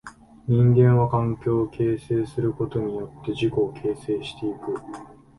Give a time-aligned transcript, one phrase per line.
[0.47, 4.75] 人間は環境を形成することによって自己を形成してゆく。